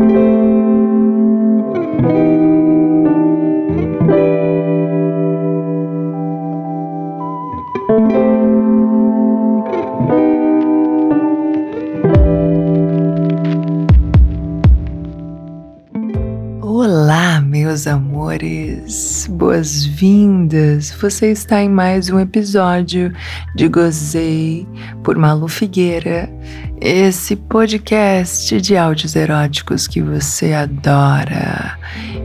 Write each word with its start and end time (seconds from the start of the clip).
thank 0.00 0.12
you 0.12 0.39
boas-vindas! 19.30 20.90
Você 21.00 21.30
está 21.30 21.62
em 21.62 21.68
mais 21.68 22.10
um 22.10 22.18
episódio 22.18 23.12
de 23.54 23.68
Gozei 23.68 24.66
por 25.04 25.16
Malu 25.16 25.46
Figueira, 25.46 26.28
esse 26.80 27.36
podcast 27.36 28.60
de 28.60 28.76
áudios 28.76 29.14
eróticos 29.14 29.86
que 29.86 30.00
você 30.00 30.52
adora 30.52 31.78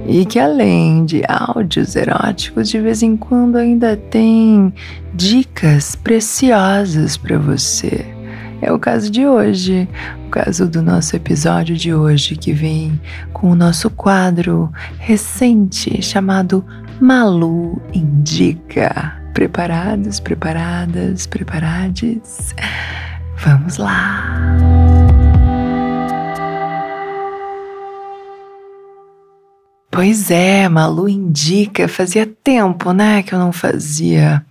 e 0.07 0.25
que, 0.25 0.39
além 0.39 1.05
de 1.05 1.21
áudios 1.27 1.95
eróticos, 1.95 2.69
de 2.69 2.79
vez 2.79 3.03
em 3.03 3.15
quando 3.15 3.57
ainda 3.57 3.95
tem 3.95 4.73
dicas 5.13 5.95
preciosas 5.95 7.15
para 7.15 7.37
você. 7.37 8.14
É 8.65 8.71
o 8.71 8.79
caso 8.79 9.11
de 9.11 9.27
hoje, 9.27 9.87
o 10.25 10.29
caso 10.31 10.67
do 10.67 10.81
nosso 10.81 11.15
episódio 11.15 11.77
de 11.77 11.93
hoje, 11.93 12.35
que 12.35 12.51
vem 12.51 12.99
com 13.31 13.51
o 13.51 13.55
nosso 13.55 13.91
quadro 13.91 14.73
recente 14.97 16.01
chamado 16.01 16.65
Malu 16.99 17.79
Indica. 17.93 19.21
Preparados, 19.35 20.19
preparadas, 20.19 21.27
preparades? 21.27 22.55
Vamos 23.37 23.77
lá! 23.77 24.84
Pois 29.95 30.29
é, 30.29 30.67
Malu 30.67 31.07
Indica. 31.07 31.87
Fazia 31.87 32.25
tempo, 32.25 32.91
né, 32.91 33.23
que 33.23 33.33
eu 33.33 33.39
não 33.39 33.53
fazia 33.53 34.45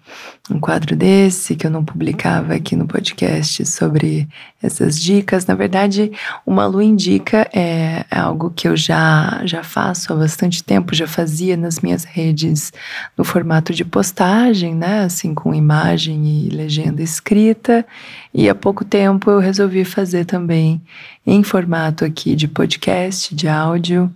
um 0.50 0.58
quadro 0.58 0.96
desse 0.96 1.54
que 1.54 1.66
eu 1.66 1.70
não 1.70 1.84
publicava 1.84 2.54
aqui 2.54 2.74
no 2.74 2.86
podcast 2.86 3.66
sobre 3.66 4.26
essas 4.62 4.98
dicas. 4.98 5.44
Na 5.44 5.54
verdade, 5.54 6.10
o 6.46 6.50
Malu 6.50 6.80
Indica 6.80 7.46
é, 7.52 8.06
é 8.10 8.18
algo 8.18 8.50
que 8.56 8.66
eu 8.66 8.74
já, 8.74 9.42
já 9.44 9.62
faço 9.62 10.14
há 10.14 10.16
bastante 10.16 10.64
tempo, 10.64 10.94
já 10.94 11.06
fazia 11.06 11.58
nas 11.58 11.80
minhas 11.80 12.04
redes 12.04 12.72
no 13.14 13.22
formato 13.22 13.74
de 13.74 13.84
postagem, 13.84 14.74
né? 14.74 15.00
Assim, 15.00 15.34
com 15.34 15.54
imagem 15.54 16.26
e 16.26 16.48
legenda 16.48 17.02
escrita. 17.02 17.86
E 18.32 18.48
há 18.48 18.54
pouco 18.54 18.82
tempo 18.82 19.30
eu 19.30 19.40
resolvi 19.40 19.84
fazer 19.84 20.24
também 20.24 20.80
em 21.26 21.42
formato 21.42 22.02
aqui 22.02 22.34
de 22.34 22.48
podcast, 22.48 23.34
de 23.34 23.46
áudio 23.46 24.10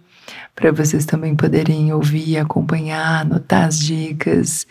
para 0.55 0.73
vocês 0.73 1.05
também 1.05 1.37
poderem 1.37 1.93
ouvir, 1.93 2.39
acompanhar, 2.39 3.23
anotar 3.23 3.67
as 3.67 3.79
dicas 3.79 4.67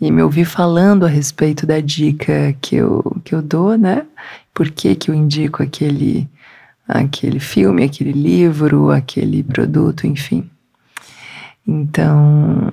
e 0.00 0.10
me 0.10 0.22
ouvir 0.22 0.44
falando 0.44 1.06
a 1.06 1.08
respeito 1.08 1.66
da 1.66 1.80
dica 1.80 2.56
que 2.60 2.76
eu, 2.76 3.20
que 3.24 3.34
eu 3.34 3.40
dou, 3.40 3.76
né? 3.76 4.04
Por 4.52 4.70
que, 4.70 4.94
que 4.94 5.10
eu 5.10 5.14
indico 5.14 5.62
aquele, 5.62 6.28
aquele 6.88 7.38
filme, 7.38 7.84
aquele 7.84 8.12
livro, 8.12 8.90
aquele 8.90 9.42
produto, 9.42 10.06
enfim. 10.06 10.50
Então, 11.66 12.68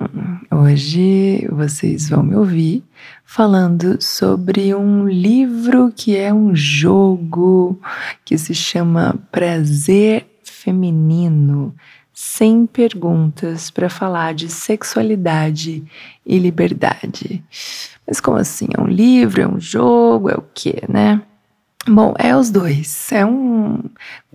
hoje 0.50 1.46
vocês 1.52 2.08
vão 2.08 2.24
me 2.24 2.34
ouvir 2.34 2.82
falando 3.24 4.02
sobre 4.02 4.74
um 4.74 5.08
livro 5.08 5.92
que 5.94 6.16
é 6.16 6.34
um 6.34 6.56
jogo 6.56 7.80
que 8.24 8.36
se 8.36 8.52
chama 8.52 9.16
Prazer 9.30 10.26
Feminino 10.42 11.72
sem 12.22 12.66
perguntas 12.66 13.70
para 13.70 13.88
falar 13.88 14.34
de 14.34 14.50
sexualidade 14.50 15.82
e 16.24 16.38
liberdade. 16.38 17.42
Mas 18.06 18.20
como 18.20 18.36
assim? 18.36 18.66
É 18.76 18.78
um 18.78 18.86
livro, 18.86 19.40
é 19.40 19.48
um 19.48 19.58
jogo, 19.58 20.28
é 20.28 20.34
o 20.34 20.44
quê, 20.54 20.82
né? 20.86 21.22
Bom, 21.88 22.12
é 22.18 22.36
os 22.36 22.50
dois. 22.50 23.10
É 23.10 23.24
um. 23.24 23.82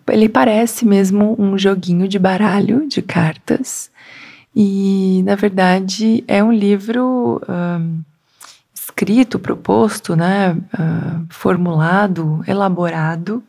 Ele 0.09 0.27
parece 0.27 0.83
mesmo 0.83 1.35
um 1.37 1.59
joguinho 1.59 2.07
de 2.07 2.17
baralho 2.17 2.87
de 2.87 3.03
cartas. 3.03 3.91
E, 4.55 5.21
na 5.23 5.35
verdade, 5.35 6.23
é 6.27 6.43
um 6.43 6.51
livro 6.51 7.39
um, 7.47 8.01
escrito, 8.73 9.37
proposto, 9.37 10.15
né? 10.15 10.53
Uh, 10.73 11.23
formulado, 11.29 12.43
elaborado 12.47 13.43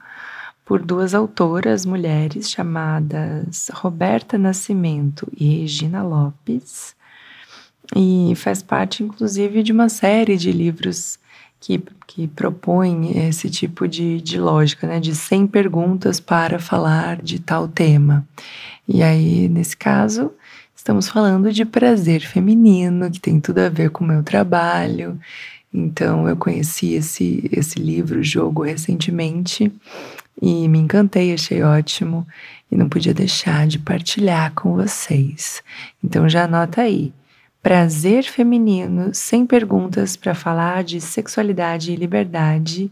por 0.67 0.83
duas 0.83 1.15
autoras 1.15 1.87
mulheres 1.87 2.51
chamadas 2.51 3.71
Roberta 3.73 4.37
Nascimento 4.37 5.27
e 5.35 5.61
Regina 5.61 6.03
Lopes, 6.03 6.97
e 7.95 8.35
faz 8.35 8.63
parte, 8.63 9.05
inclusive, 9.05 9.63
de 9.63 9.71
uma 9.71 9.89
série 9.89 10.37
de 10.37 10.51
livros 10.51 11.21
que, 11.61 11.81
que 12.05 12.27
propõem 12.27 13.29
esse 13.29 13.49
tipo 13.49 13.87
de, 13.87 14.21
de 14.21 14.41
lógica, 14.41 14.89
né? 14.89 14.99
De 14.99 15.15
100 15.15 15.47
perguntas 15.47 16.19
para 16.19 16.59
falar 16.59 17.23
de 17.23 17.39
tal 17.39 17.69
tema. 17.69 18.27
E 18.89 19.05
aí, 19.05 19.49
nesse 19.49 19.77
caso, 19.77 20.33
estamos 20.75 21.09
falando 21.09 21.53
de 21.53 21.65
prazer 21.65 22.23
feminino, 22.23 23.09
que 23.09 23.21
tem 23.21 23.41
tudo 23.41 23.59
a 23.59 23.69
ver 23.69 23.91
com 23.91 24.05
o 24.05 24.09
meu 24.09 24.25
trabalho. 24.25 25.17
Então, 25.77 26.27
eu 26.27 26.37
conheci 26.37 26.95
esse, 26.95 27.51
esse 27.53 27.79
livro, 27.79 28.23
jogo, 28.23 28.63
recentemente, 28.63 29.71
e 30.41 30.69
me 30.69 30.79
encantei, 30.79 31.35
achei 31.35 31.63
ótimo 31.63 32.27
e 32.71 32.77
não 32.77 32.89
podia 32.89 33.13
deixar 33.15 33.67
de 33.67 33.79
partilhar 33.79 34.53
com 34.55 34.75
vocês. 34.75 35.63
Então 36.03 36.29
já 36.29 36.45
anota 36.45 36.83
aí. 36.83 37.13
Prazer 37.63 38.25
feminino 38.25 39.13
sem 39.13 39.47
perguntas 39.47 40.17
para 40.17 40.35
falar 40.35 40.85
de 40.85 41.01
sexualidade 41.01 41.93
e 41.93 41.97
liberdade, 41.97 42.91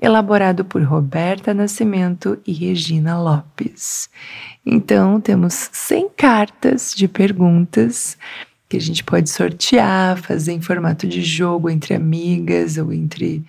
elaborado 0.00 0.64
por 0.64 0.82
Roberta 0.82 1.54
Nascimento 1.54 2.38
e 2.46 2.52
Regina 2.52 3.18
Lopes. 3.20 4.10
Então 4.64 5.20
temos 5.20 5.70
100 5.72 6.10
cartas 6.16 6.92
de 6.94 7.08
perguntas 7.08 8.18
que 8.70 8.76
a 8.76 8.80
gente 8.80 9.02
pode 9.02 9.28
sortear, 9.28 10.16
fazer 10.16 10.52
em 10.52 10.60
formato 10.60 11.04
de 11.08 11.20
jogo 11.22 11.68
entre 11.68 11.92
amigas 11.92 12.78
ou 12.78 12.92
entre 12.92 13.44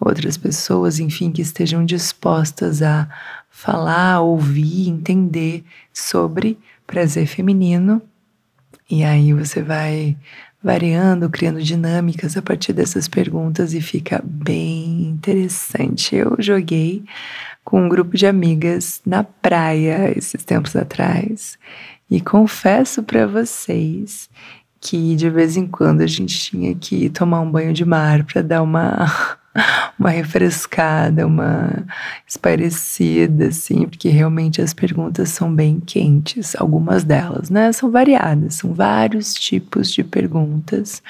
outras 0.00 0.38
pessoas, 0.38 0.98
enfim, 0.98 1.30
que 1.30 1.42
estejam 1.42 1.84
dispostas 1.84 2.80
a 2.80 3.06
falar, 3.50 4.22
ouvir, 4.22 4.88
entender 4.88 5.62
sobre 5.92 6.58
prazer 6.86 7.26
feminino. 7.26 8.00
E 8.90 9.04
aí 9.04 9.34
você 9.34 9.62
vai 9.62 10.16
variando, 10.64 11.28
criando 11.28 11.62
dinâmicas 11.62 12.34
a 12.38 12.40
partir 12.40 12.72
dessas 12.72 13.06
perguntas 13.06 13.74
e 13.74 13.80
fica 13.82 14.22
bem 14.24 15.02
interessante. 15.02 16.16
Eu 16.16 16.34
joguei 16.38 17.04
com 17.62 17.84
um 17.84 17.88
grupo 17.90 18.16
de 18.16 18.26
amigas 18.26 19.02
na 19.04 19.22
praia 19.22 20.16
esses 20.16 20.42
tempos 20.44 20.74
atrás 20.74 21.58
e 22.10 22.22
confesso 22.22 23.02
para 23.02 23.26
vocês 23.26 24.30
que 24.82 25.14
de 25.14 25.30
vez 25.30 25.56
em 25.56 25.66
quando 25.66 26.00
a 26.00 26.06
gente 26.06 26.36
tinha 26.36 26.74
que 26.74 27.08
tomar 27.08 27.40
um 27.40 27.50
banho 27.50 27.72
de 27.72 27.84
mar 27.84 28.24
para 28.24 28.42
dar 28.42 28.62
uma 28.62 29.38
uma 29.98 30.10
refrescada, 30.10 31.26
uma 31.26 31.86
esparecida, 32.26 33.46
assim, 33.48 33.86
porque 33.86 34.08
realmente 34.08 34.60
as 34.60 34.74
perguntas 34.74 35.28
são 35.28 35.54
bem 35.54 35.78
quentes, 35.78 36.56
algumas 36.56 37.04
delas, 37.04 37.48
né? 37.48 37.72
São 37.72 37.90
variadas, 37.90 38.54
são 38.54 38.74
vários 38.74 39.34
tipos 39.34 39.92
de 39.92 40.02
perguntas, 40.02 41.02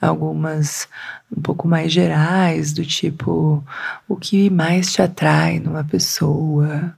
algumas 0.00 0.86
um 1.34 1.40
pouco 1.40 1.66
mais 1.66 1.92
gerais, 1.92 2.72
do 2.72 2.84
tipo, 2.84 3.64
o 4.08 4.16
que 4.16 4.50
mais 4.50 4.92
te 4.92 5.00
atrai 5.00 5.58
numa 5.58 5.84
pessoa? 5.84 6.94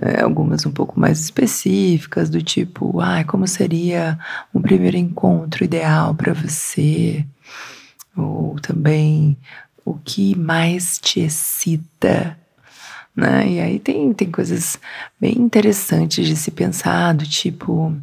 É, 0.00 0.22
algumas 0.22 0.64
um 0.64 0.70
pouco 0.70 0.98
mais 0.98 1.20
específicas, 1.20 2.30
do 2.30 2.40
tipo, 2.42 2.98
ah, 3.00 3.22
como 3.24 3.46
seria 3.46 4.18
um 4.54 4.60
primeiro 4.60 4.96
encontro 4.96 5.64
ideal 5.64 6.14
para 6.14 6.32
você? 6.32 7.24
Ou 8.16 8.58
também 8.60 9.36
o 9.84 9.94
que 9.94 10.34
mais 10.34 10.98
te 10.98 11.20
excita, 11.20 12.38
né? 13.14 13.46
E 13.46 13.60
aí 13.60 13.78
tem, 13.78 14.12
tem 14.14 14.30
coisas 14.30 14.78
bem 15.20 15.38
interessantes 15.38 16.26
de 16.26 16.36
se 16.36 16.50
pensar, 16.50 17.12
do 17.12 17.26
tipo, 17.26 17.94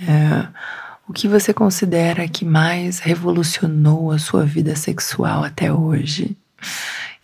é, 0.00 0.48
o 1.08 1.12
que 1.12 1.28
você 1.28 1.54
considera 1.54 2.28
que 2.28 2.44
mais 2.44 2.98
revolucionou 2.98 4.10
a 4.10 4.18
sua 4.18 4.44
vida 4.44 4.76
sexual 4.76 5.44
até 5.44 5.72
hoje? 5.72 6.36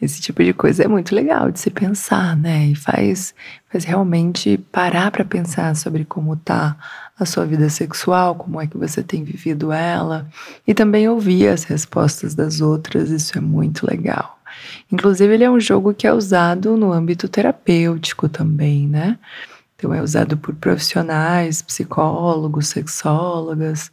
Esse 0.04 0.20
tipo 0.20 0.44
de 0.44 0.52
coisa 0.52 0.84
é 0.84 0.88
muito 0.88 1.14
legal 1.14 1.50
de 1.50 1.58
se 1.58 1.70
pensar, 1.70 2.36
né? 2.36 2.66
E 2.66 2.74
faz, 2.74 3.34
faz 3.70 3.84
realmente 3.84 4.58
parar 4.70 5.10
para 5.10 5.24
pensar 5.24 5.74
sobre 5.74 6.04
como 6.04 6.36
tá 6.36 6.76
a 7.18 7.24
sua 7.24 7.46
vida 7.46 7.70
sexual, 7.70 8.34
como 8.34 8.60
é 8.60 8.66
que 8.66 8.76
você 8.76 9.02
tem 9.02 9.24
vivido 9.24 9.72
ela, 9.72 10.28
e 10.66 10.74
também 10.74 11.08
ouvir 11.08 11.48
as 11.48 11.64
respostas 11.64 12.34
das 12.34 12.60
outras, 12.60 13.10
isso 13.10 13.38
é 13.38 13.40
muito 13.40 13.86
legal. 13.86 14.38
Inclusive, 14.90 15.32
ele 15.32 15.44
é 15.44 15.50
um 15.50 15.60
jogo 15.60 15.94
que 15.94 16.06
é 16.06 16.12
usado 16.12 16.76
no 16.76 16.92
âmbito 16.92 17.28
terapêutico 17.28 18.28
também, 18.28 18.86
né? 18.86 19.18
Então 19.76 19.92
é 19.92 20.02
usado 20.02 20.36
por 20.36 20.54
profissionais, 20.54 21.62
psicólogos, 21.62 22.68
sexólogas, 22.68 23.90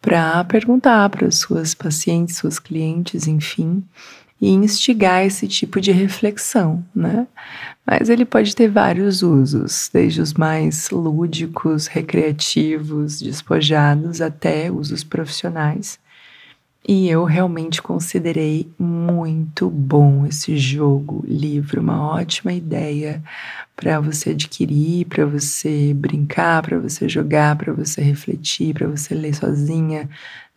para 0.00 0.44
perguntar 0.44 1.08
para 1.10 1.30
suas 1.30 1.74
pacientes, 1.74 2.36
suas 2.36 2.58
clientes, 2.58 3.26
enfim, 3.26 3.82
e 4.40 4.50
instigar 4.50 5.24
esse 5.24 5.48
tipo 5.48 5.80
de 5.80 5.92
reflexão, 5.92 6.84
né? 6.94 7.26
Mas 7.86 8.10
ele 8.10 8.24
pode 8.24 8.54
ter 8.54 8.68
vários 8.68 9.22
usos, 9.22 9.88
desde 9.92 10.20
os 10.20 10.34
mais 10.34 10.90
lúdicos, 10.90 11.86
recreativos, 11.86 13.20
despojados, 13.20 14.20
até 14.20 14.70
usos 14.70 15.02
profissionais. 15.04 15.98
E 16.88 17.08
eu 17.08 17.24
realmente 17.24 17.82
considerei 17.82 18.70
muito 18.78 19.68
bom 19.68 20.24
esse 20.24 20.56
jogo, 20.56 21.24
livro, 21.26 21.80
uma 21.80 22.00
ótima 22.00 22.52
ideia 22.52 23.22
para 23.74 23.98
você 23.98 24.30
adquirir, 24.30 25.06
para 25.06 25.26
você 25.26 25.92
brincar, 25.92 26.62
para 26.62 26.78
você 26.78 27.08
jogar, 27.08 27.56
para 27.56 27.72
você 27.72 28.00
refletir, 28.00 28.72
para 28.72 28.86
você 28.86 29.14
ler 29.14 29.34
sozinha, 29.34 30.08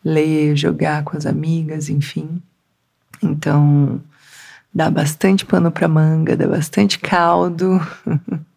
ler, 0.04 0.56
jogar 0.56 1.02
com 1.02 1.16
as 1.16 1.26
amigas, 1.26 1.88
enfim. 1.88 2.40
Então, 3.22 4.00
dá 4.72 4.90
bastante 4.90 5.44
pano 5.44 5.70
para 5.70 5.88
manga, 5.88 6.36
dá 6.36 6.46
bastante 6.46 6.98
caldo. 6.98 7.80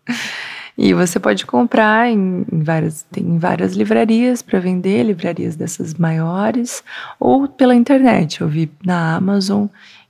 E 0.78 0.94
você 0.94 1.20
pode 1.20 1.46
comprar 1.46 2.10
em, 2.10 2.44
várias, 2.52 3.04
tem 3.04 3.38
várias 3.38 3.74
livrarias 3.74 4.42
para 4.42 4.60
vender, 4.60 5.04
livrarias 5.04 5.56
dessas 5.56 5.94
maiores, 5.94 6.84
ou 7.20 7.48
pela 7.48 7.76
internet. 7.76 8.42
Eu 8.42 8.48
vi 8.48 8.72
na 8.84 9.16
Amazon, 9.16 9.68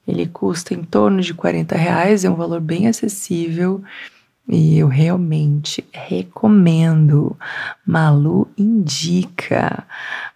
ele 0.07 0.25
custa 0.25 0.73
em 0.73 0.81
torno 0.83 1.19
de 1.19 1.33
40 1.33 1.75
reais, 1.75 2.23
é 2.23 2.29
um 2.29 2.35
valor 2.35 2.61
bem 2.61 2.87
acessível. 2.87 3.83
E 4.47 4.77
eu 4.77 4.87
realmente 4.87 5.85
recomendo. 5.91 7.37
Malu 7.85 8.47
indica 8.57 9.85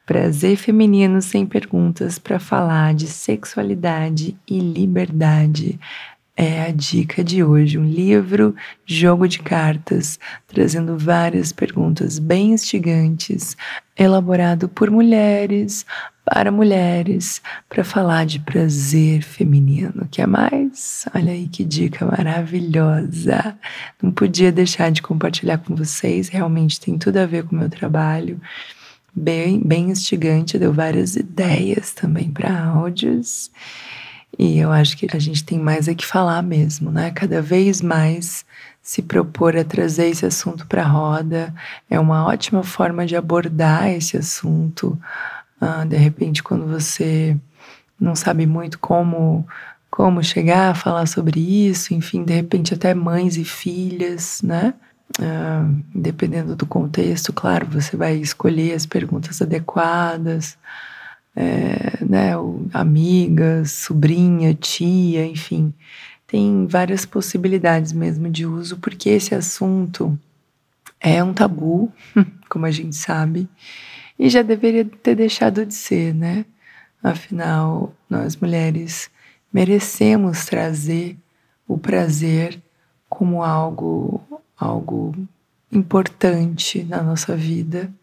prazer 0.05 0.55
feminino 0.55 1.21
sem 1.21 1.45
perguntas 1.45 2.17
para 2.17 2.39
falar 2.39 2.93
de 2.93 3.07
sexualidade 3.07 4.37
e 4.47 4.59
liberdade 4.59 5.79
é 6.37 6.61
a 6.61 6.71
dica 6.71 7.23
de 7.23 7.43
hoje, 7.43 7.79
um 7.79 7.83
livro 7.83 8.55
jogo 8.85 9.27
de 9.27 9.39
cartas, 9.39 10.19
trazendo 10.45 10.95
várias 10.95 11.51
perguntas 11.51 12.19
bem 12.19 12.51
instigantes, 12.51 13.57
elaborado 13.97 14.69
por 14.69 14.91
mulheres, 14.91 15.83
para 16.23 16.51
mulheres, 16.51 17.41
para 17.67 17.83
falar 17.83 18.27
de 18.27 18.39
prazer 18.39 19.23
feminino. 19.23 20.07
Quer 20.11 20.27
mais? 20.27 21.05
Olha 21.15 21.31
aí 21.31 21.47
que 21.47 21.65
dica 21.65 22.05
maravilhosa! 22.05 23.57
Não 23.99 24.11
podia 24.11 24.51
deixar 24.51 24.91
de 24.91 25.01
compartilhar 25.01 25.57
com 25.57 25.75
vocês, 25.75 26.29
realmente 26.29 26.79
tem 26.79 26.99
tudo 26.99 27.17
a 27.17 27.25
ver 27.25 27.45
com 27.45 27.55
o 27.55 27.59
meu 27.59 27.69
trabalho. 27.69 28.39
Bem, 29.11 29.59
bem 29.59 29.89
instigante, 29.89 30.59
deu 30.59 30.71
várias 30.71 31.15
ideias 31.15 31.93
também 31.93 32.29
para 32.29 32.63
áudios. 32.63 33.49
E 34.37 34.59
eu 34.59 34.71
acho 34.71 34.95
que 34.97 35.07
a 35.15 35.19
gente 35.19 35.43
tem 35.43 35.59
mais 35.59 35.87
a 35.89 35.95
que 35.95 36.05
falar 36.05 36.43
mesmo, 36.43 36.91
né? 36.91 37.11
Cada 37.11 37.41
vez 37.41 37.81
mais 37.81 38.45
se 38.81 39.01
propor 39.01 39.57
a 39.57 39.63
trazer 39.63 40.07
esse 40.07 40.25
assunto 40.25 40.65
para 40.67 40.83
a 40.83 40.87
roda 40.87 41.53
é 41.89 41.99
uma 41.99 42.25
ótima 42.25 42.63
forma 42.63 43.05
de 43.05 43.15
abordar 43.15 43.89
esse 43.89 44.15
assunto. 44.15 44.97
Ah, 45.59 45.83
de 45.85 45.97
repente, 45.97 46.43
quando 46.43 46.67
você 46.67 47.35
não 47.99 48.15
sabe 48.15 48.45
muito 48.45 48.79
como 48.79 49.45
como 49.89 50.23
chegar 50.23 50.71
a 50.71 50.75
falar 50.75 51.07
sobre 51.07 51.39
isso, 51.39 51.93
enfim, 51.93 52.23
de 52.23 52.33
repente 52.33 52.73
até 52.73 52.93
mães 52.93 53.35
e 53.37 53.43
filhas, 53.43 54.41
né? 54.43 54.73
Ah, 55.19 55.67
dependendo 55.95 56.55
do 56.55 56.65
contexto, 56.65 57.33
claro, 57.33 57.65
você 57.65 57.97
vai 57.97 58.15
escolher 58.17 58.73
as 58.73 58.85
perguntas 58.85 59.41
adequadas 59.41 60.57
é, 61.39 62.03
né, 62.03 62.31
amiga, 62.73 63.63
sobrinha, 63.63 64.55
tia, 64.55 65.23
enfim. 65.23 65.71
Tem 66.25 66.65
várias 66.65 67.05
possibilidades 67.05 67.93
mesmo 67.93 68.27
de 68.27 68.43
uso, 68.43 68.77
porque 68.77 69.09
esse 69.09 69.35
assunto 69.35 70.17
é 70.99 71.23
um 71.23 71.35
tabu, 71.35 71.93
como 72.49 72.65
a 72.65 72.71
gente 72.71 72.95
sabe, 72.95 73.47
e 74.17 74.27
já 74.29 74.41
deveria 74.41 74.83
ter 74.83 75.13
deixado 75.13 75.63
de 75.63 75.75
ser, 75.75 76.11
né? 76.15 76.43
Afinal, 77.03 77.93
nós 78.09 78.35
mulheres 78.35 79.11
merecemos 79.53 80.45
trazer 80.45 81.15
o 81.67 81.77
prazer 81.77 82.59
como 83.07 83.43
algo 83.43 84.19
algo 84.59 85.15
importante 85.71 86.83
na 86.83 87.03
nossa 87.03 87.35
vida 87.35 87.93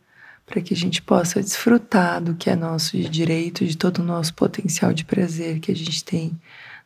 para 0.46 0.60
que 0.60 0.74
a 0.74 0.76
gente 0.76 1.00
possa 1.00 1.40
desfrutar 1.40 2.20
do 2.20 2.34
que 2.34 2.50
é 2.50 2.56
nosso 2.56 2.96
de 2.96 3.08
direito, 3.08 3.64
de 3.64 3.76
todo 3.76 3.98
o 3.98 4.04
nosso 4.04 4.34
potencial 4.34 4.92
de 4.92 5.04
prazer 5.04 5.58
que 5.58 5.72
a 5.72 5.76
gente 5.76 6.04
tem 6.04 6.38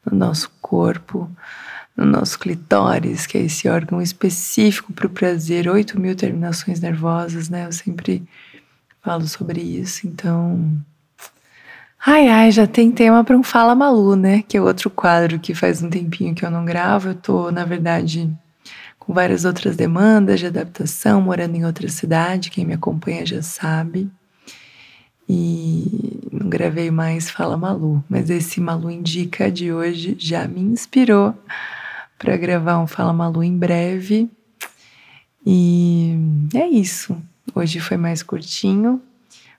no 0.05 0.17
nosso 0.17 0.51
corpo, 0.61 1.31
no 1.97 2.05
nosso 2.05 2.39
clitóris, 2.39 3.27
que 3.27 3.37
é 3.37 3.43
esse 3.43 3.69
órgão 3.69 4.01
específico 4.01 4.93
para 4.93 5.07
o 5.07 5.11
prazer, 5.11 5.69
8 5.69 5.99
mil 5.99 6.15
terminações 6.15 6.81
nervosas, 6.81 7.49
né? 7.49 7.67
Eu 7.67 7.73
sempre 7.73 8.23
falo 9.03 9.27
sobre 9.27 9.61
isso, 9.61 10.07
então. 10.07 10.81
Ai, 12.07 12.29
ai, 12.29 12.53
já 12.53 12.67
tem 12.67 12.93
tema 12.93 13.25
para 13.25 13.37
um 13.37 13.43
Fala 13.43 13.75
Malu, 13.75 14.15
né? 14.15 14.43
Que 14.47 14.57
é 14.57 14.63
outro 14.63 14.89
quadro 14.89 15.41
que 15.41 15.55
faz 15.55 15.83
um 15.83 15.91
tempinho 15.91 16.35
que 16.35 16.47
eu 16.47 16.51
não 16.51 16.65
gravo. 16.65 17.09
Eu 17.09 17.15
tô, 17.17 17.51
na 17.51 17.65
verdade, 17.65 18.31
com 19.09 19.15
várias 19.15 19.47
outras 19.47 19.75
demandas 19.75 20.39
de 20.39 20.45
adaptação, 20.45 21.23
morando 21.23 21.57
em 21.57 21.65
outra 21.65 21.89
cidade, 21.89 22.51
quem 22.51 22.67
me 22.67 22.75
acompanha 22.75 23.25
já 23.25 23.41
sabe. 23.41 24.07
E 25.27 26.21
não 26.31 26.47
gravei 26.51 26.91
mais 26.91 27.31
Fala 27.31 27.57
Malu, 27.57 28.05
mas 28.07 28.29
esse 28.29 28.61
Malu 28.61 28.91
Indica 28.91 29.51
de 29.51 29.73
hoje 29.73 30.15
já 30.19 30.47
me 30.47 30.61
inspirou 30.61 31.35
para 32.19 32.37
gravar 32.37 32.79
um 32.81 32.87
Fala 32.87 33.15
Malu 33.15 33.43
em 33.43 33.57
breve. 33.57 34.29
E 35.45 36.15
é 36.55 36.69
isso. 36.69 37.17
Hoje 37.55 37.81
foi 37.81 37.97
mais 37.97 38.23
curtinho 38.23 39.01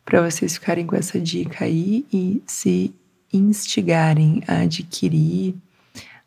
para 0.06 0.22
vocês 0.22 0.54
ficarem 0.54 0.86
com 0.86 0.96
essa 0.96 1.20
dica 1.20 1.66
aí 1.66 2.06
e 2.14 2.44
se 2.46 2.94
instigarem 3.34 4.44
a 4.48 4.60
adquirir, 4.60 5.56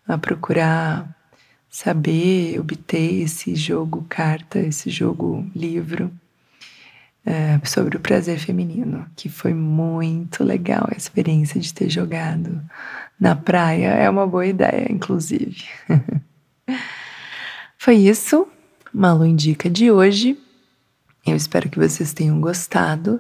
a 0.09 0.19
procurar 0.19 1.22
saber 1.73 2.61
obter 2.61 3.23
esse 3.23 3.57
jogo 3.57 4.05
carta, 4.07 4.59
esse 4.59 4.91
jogo 4.91 5.51
livro 5.57 6.13
é, 7.25 7.59
sobre 7.65 7.97
o 7.97 8.01
prazer 8.01 8.39
feminino, 8.39 9.07
que 9.17 9.31
foi 9.31 9.55
muito 9.55 10.45
legal 10.45 10.87
a 10.93 10.97
experiência 10.97 11.59
de 11.59 11.73
ter 11.73 11.89
jogado 11.89 12.61
na 13.19 13.35
praia. 13.35 13.89
É 13.89 14.11
uma 14.11 14.27
boa 14.27 14.47
ideia, 14.47 14.87
inclusive. 14.93 15.65
foi 17.79 17.95
isso, 17.97 18.47
Malu 18.93 19.25
Indica 19.25 19.71
de 19.71 19.91
hoje. 19.91 20.39
Eu 21.25 21.37
espero 21.37 21.71
que 21.71 21.79
vocês 21.79 22.13
tenham 22.13 22.39
gostado. 22.39 23.19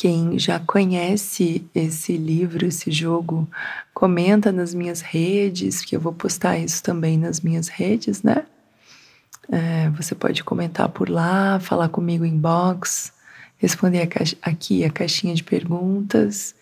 Quem 0.00 0.38
já 0.38 0.60
conhece 0.60 1.68
esse 1.74 2.16
livro, 2.16 2.64
esse 2.64 2.88
jogo, 2.88 3.50
comenta 3.92 4.52
nas 4.52 4.72
minhas 4.72 5.00
redes, 5.00 5.84
que 5.84 5.96
eu 5.96 6.00
vou 6.00 6.12
postar 6.12 6.56
isso 6.56 6.80
também 6.80 7.18
nas 7.18 7.40
minhas 7.40 7.66
redes, 7.66 8.22
né? 8.22 8.46
É, 9.50 9.90
você 9.90 10.14
pode 10.14 10.44
comentar 10.44 10.88
por 10.88 11.08
lá, 11.08 11.58
falar 11.58 11.88
comigo 11.88 12.24
em 12.24 12.38
box, 12.38 13.12
responder 13.56 14.02
a 14.02 14.48
aqui 14.48 14.84
a 14.84 14.90
caixinha 14.90 15.34
de 15.34 15.42
perguntas. 15.42 16.54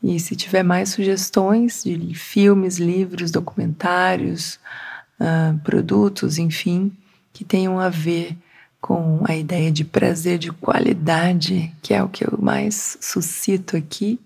E 0.00 0.20
se 0.20 0.36
tiver 0.36 0.62
mais 0.62 0.90
sugestões 0.90 1.82
de 1.82 2.14
filmes, 2.14 2.76
livros, 2.78 3.32
documentários, 3.32 4.60
uh, 5.18 5.58
produtos, 5.64 6.38
enfim, 6.38 6.92
que 7.32 7.42
tenham 7.44 7.80
a 7.80 7.88
ver 7.88 8.36
com 8.84 9.22
a 9.26 9.34
ideia 9.34 9.72
de 9.72 9.82
prazer 9.82 10.36
de 10.36 10.52
qualidade, 10.52 11.72
que 11.80 11.94
é 11.94 12.02
o 12.02 12.08
que 12.10 12.22
eu 12.22 12.38
mais 12.38 12.98
suscito 13.00 13.78
aqui 13.78 14.20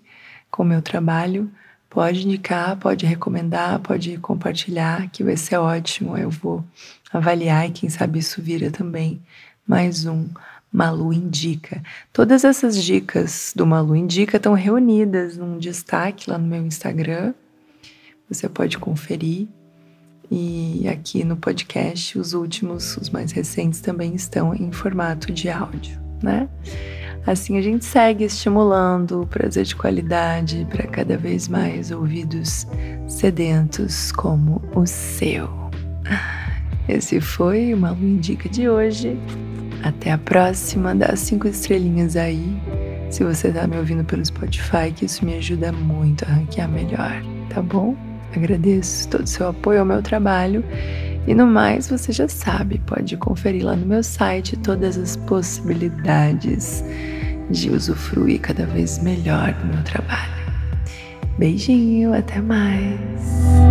com 0.51 0.63
o 0.63 0.65
meu 0.65 0.81
trabalho, 0.81 1.49
pode 1.89 2.25
indicar, 2.25 2.75
pode 2.75 3.05
recomendar, 3.05 3.79
pode 3.79 4.17
compartilhar, 4.17 5.09
que 5.11 5.23
vai 5.23 5.37
ser 5.37 5.55
ótimo. 5.55 6.17
Eu 6.17 6.29
vou 6.29 6.61
avaliar 7.09 7.69
e 7.69 7.71
quem 7.71 7.89
sabe 7.89 8.19
isso 8.19 8.41
vira 8.41 8.69
também 8.69 9.21
mais 9.65 10.05
um 10.05 10.27
Malu 10.69 11.13
Indica. 11.13 11.81
Todas 12.11 12.43
essas 12.43 12.83
dicas 12.83 13.53
do 13.55 13.65
Malu 13.65 13.95
Indica 13.95 14.35
estão 14.35 14.53
reunidas 14.53 15.37
num 15.37 15.57
destaque 15.57 16.29
lá 16.29 16.37
no 16.37 16.45
meu 16.45 16.65
Instagram. 16.65 17.33
Você 18.27 18.49
pode 18.49 18.77
conferir. 18.77 19.47
E 20.31 20.87
aqui 20.87 21.23
no 21.23 21.35
podcast, 21.35 22.17
os 22.19 22.33
últimos, 22.33 22.95
os 22.97 23.09
mais 23.09 23.31
recentes, 23.31 23.81
também 23.81 24.13
estão 24.13 24.53
em 24.53 24.71
formato 24.71 25.31
de 25.31 25.49
áudio, 25.49 25.99
né? 26.21 26.47
Assim 27.25 27.57
a 27.57 27.61
gente 27.61 27.83
segue 27.83 28.23
estimulando 28.23 29.21
o 29.21 29.27
prazer 29.27 29.65
de 29.65 29.75
qualidade 29.75 30.65
para 30.69 30.87
cada 30.87 31.17
vez 31.17 31.47
mais 31.47 31.91
ouvidos 31.91 32.65
sedentos 33.07 34.11
como 34.11 34.61
o 34.73 34.85
seu. 34.85 35.49
Esse 36.87 37.19
foi 37.19 37.73
o 37.73 37.77
Malu 37.77 38.03
Indica 38.03 38.47
de 38.49 38.69
hoje. 38.69 39.17
Até 39.83 40.11
a 40.11 40.17
próxima, 40.17 40.95
dá 40.95 41.15
cinco 41.15 41.47
estrelinhas 41.47 42.15
aí. 42.15 42.59
Se 43.09 43.23
você 43.23 43.51
tá 43.51 43.65
me 43.67 43.77
ouvindo 43.77 44.03
pelo 44.03 44.25
Spotify, 44.25 44.91
que 44.95 45.05
isso 45.05 45.25
me 45.25 45.35
ajuda 45.35 45.71
muito 45.71 46.25
a 46.25 46.27
ranquear 46.27 46.69
melhor, 46.69 47.21
tá 47.49 47.61
bom? 47.61 47.95
Agradeço 48.35 49.07
todo 49.09 49.23
o 49.23 49.27
seu 49.27 49.47
apoio 49.47 49.79
ao 49.79 49.85
meu 49.85 50.01
trabalho. 50.01 50.63
E 51.27 51.33
no 51.33 51.45
mais, 51.45 51.89
você 51.89 52.11
já 52.11 52.27
sabe, 52.27 52.81
pode 52.85 53.15
conferir 53.17 53.63
lá 53.63 53.75
no 53.75 53.85
meu 53.85 54.01
site 54.01 54.57
todas 54.57 54.97
as 54.97 55.15
possibilidades 55.15 56.83
de 57.49 57.69
usufruir 57.69 58.39
cada 58.39 58.65
vez 58.65 59.01
melhor 59.01 59.53
do 59.53 59.65
meu 59.67 59.83
trabalho. 59.83 60.39
Beijinho, 61.37 62.13
até 62.13 62.41
mais! 62.41 63.68